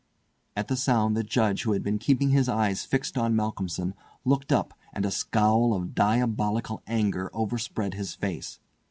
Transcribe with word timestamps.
At 0.55 0.67
the 0.67 0.75
sound 0.75 1.15
the 1.15 1.21
Judge, 1.23 1.61
who 1.61 1.73
had 1.73 1.83
been 1.83 1.99
keeping 1.99 2.31
his 2.31 2.49
eyes 2.49 2.85
fixed 2.85 3.19
on 3.19 3.35
Malcolmson, 3.35 3.93
looked 4.25 4.51
up, 4.51 4.73
and 4.93 5.05
a 5.05 5.11
scowl 5.11 5.75
of 5.75 5.93
diabolical 5.93 6.81
anger 6.87 7.29
overspread 7.35 7.93
his 7.93 8.15
face. 8.15 8.59